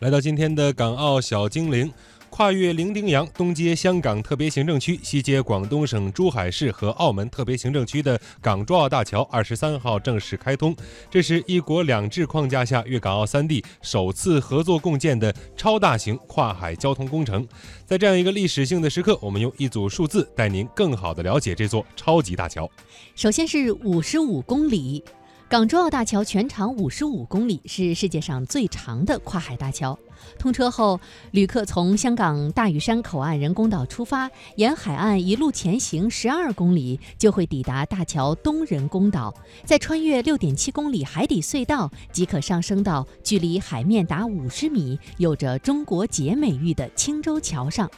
[0.00, 1.92] 来到今天的港澳小精灵，
[2.30, 10.72] 跨越伶仃洋，东接香港特别行政区，西接广东省珠海市和澳门特别行政区的港珠澳大桥，二十三号正式开通。
[11.10, 17.44] 这是一国两制框架下粤港澳三地首次合作共建的超大型跨海交通工程。
[17.84, 22.70] 在这样一个历史性的时刻，我们用一组数字带您更好地了解这座超级大桥。
[23.16, 25.02] 首先是五十五公里。
[25.48, 29.98] 港珠澳大桥全长五十五公里，是世界上最长的跨海大桥。
[30.38, 31.00] 通车后，
[31.30, 39.34] 旅客从香港大屿山口岸人工岛出发，沿海岸一路前行十二公里，就会抵达大桥东人工岛。
[39.64, 47.90] 再穿越六点七公里海底隧道，即可上升到距离海面达五十米、有着“中国结”美誉的青洲桥上。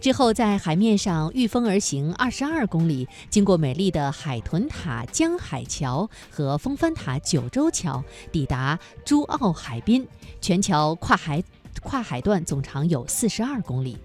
[0.00, 10.06] 之后，在海面上御风而行二十二公里，经过美丽的海豚塔江海桥和风帆塔九州桥，抵达珠澳海滨。
[10.40, 11.42] 全桥跨海
[11.82, 13.96] 跨海段总长有四十二公里。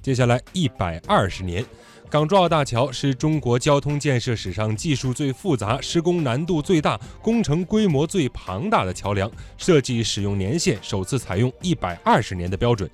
[0.00, 1.64] 接下来一百二十年，
[2.10, 12.90] 港珠澳大桥是中国交通建设史上技术最复杂、施工难度最大、工程规模最庞大的桥梁，设计使用年限首次采用一百二十年的标准。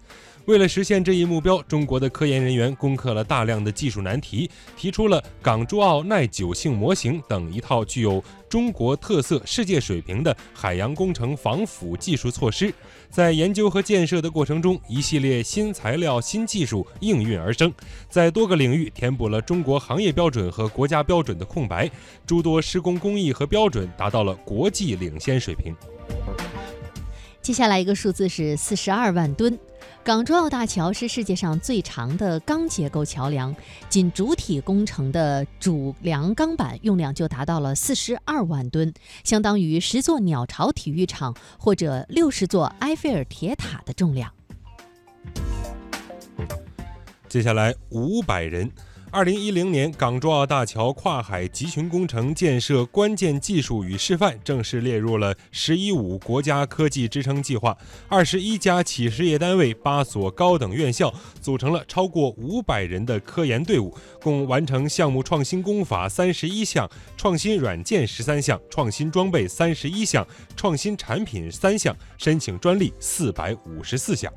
[0.47, 8.23] 为了实现这一目标，中国的科研人员攻克了大量的技术难题，提出了港珠澳耐久性模型等一套具有
[8.55, 12.73] 中国特色、世界水平的海洋工程防腐技术措施。
[13.11, 17.75] 在研究和建设的过程中，一系列新材料、新技术应运而生，
[18.09, 21.91] 在多个领域填补了中国行业标准和国家标准的空白，
[22.25, 25.75] 诸多施工工艺和标准达到了国际领先水平。
[27.43, 29.59] 接下来一个数字是四十二万吨。
[30.03, 33.55] 港珠澳大桥是世界上最长的钢结构桥梁，
[33.89, 38.93] 仅主体工程的主梁钢板用量就达到了四十二万吨，
[39.25, 44.31] 相当于十座鸟巢体育场或者六十座埃菲尔铁塔的重量。
[47.29, 48.71] 接下来五百人。
[49.15, 57.79] 二零一零年，港珠澳大桥跨海集群工程建设关键技术与示范正式列入了“十一五”国家科技支撑计划。
[58.09, 70.27] 二十一家企事业单位、八所高等院校组成了超过五百人的科研队伍，共完成项目创新工法三十一项、创新软件十三项、创新装备三十一项、
[70.57, 74.33] 创新产品三项，申请专利四百五十四项。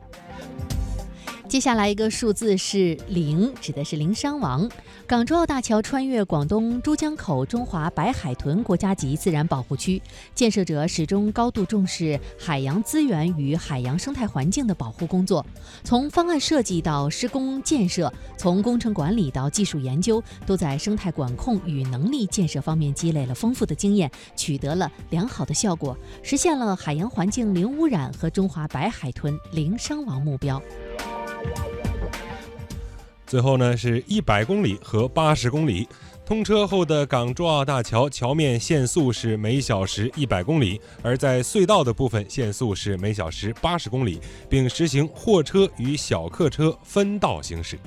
[1.47, 4.69] 接下来一个数字是零，指的是零伤亡。
[5.08, 10.02] 港珠澳大桥穿越广东珠江口中华白海豚国家级自然保护区，
[10.36, 15.46] 建设者始终高度重视海洋资源与海洋生态环境的保护工作。
[15.86, 30.62] 从方案设计到施工建设，从工程管理到技术研究，都在生态管控与能力建设方面积累了丰富的经验，取得了良好的效果，实现了海洋环境零污染和中华白海豚零伤亡目标。
[33.25, 35.88] 最后呢，是一百公里和八十公里。
[36.25, 44.19] 通车后的港珠澳大桥桥面限速是每小时一百公里，而在隧道的部分限速是每小时八十公里，
[44.50, 47.80] 并实行货车与小客车分道行驶。